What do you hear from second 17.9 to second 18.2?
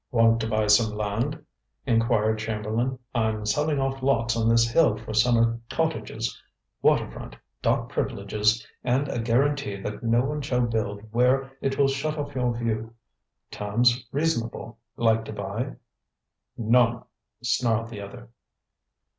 the